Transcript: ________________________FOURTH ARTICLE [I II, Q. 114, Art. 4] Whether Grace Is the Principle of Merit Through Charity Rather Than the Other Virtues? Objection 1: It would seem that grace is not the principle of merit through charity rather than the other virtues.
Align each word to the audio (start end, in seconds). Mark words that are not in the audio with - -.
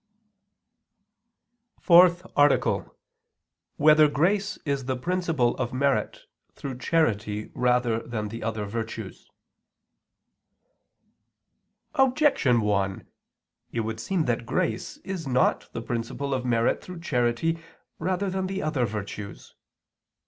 ________________________FOURTH 1.83 2.25
ARTICLE 2.35 2.73
[I 2.73 2.77
II, 2.77 2.81
Q. 2.85 2.91
114, 3.77 3.77
Art. 3.77 3.77
4] 3.77 3.85
Whether 3.85 4.07
Grace 4.07 4.57
Is 4.65 4.85
the 4.85 4.97
Principle 4.97 5.55
of 5.57 5.73
Merit 5.73 6.21
Through 6.55 6.79
Charity 6.79 7.51
Rather 7.53 7.99
Than 7.99 8.29
the 8.29 8.41
Other 8.41 8.65
Virtues? 8.65 9.29
Objection 11.93 12.61
1: 12.61 13.05
It 13.71 13.81
would 13.81 13.99
seem 13.99 14.25
that 14.25 14.47
grace 14.47 14.97
is 15.03 15.27
not 15.27 15.71
the 15.71 15.83
principle 15.83 16.33
of 16.33 16.45
merit 16.45 16.81
through 16.83 17.01
charity 17.01 17.59
rather 17.99 18.31
than 18.31 18.47
the 18.47 18.63
other 18.63 18.87
virtues. 18.87 19.53